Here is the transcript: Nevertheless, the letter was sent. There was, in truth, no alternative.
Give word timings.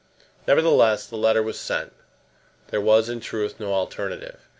Nevertheless, 0.47 1.05
the 1.05 1.15
letter 1.15 1.43
was 1.43 1.59
sent. 1.59 1.93
There 2.69 2.81
was, 2.81 3.07
in 3.07 3.19
truth, 3.19 3.59
no 3.59 3.71
alternative. 3.75 4.39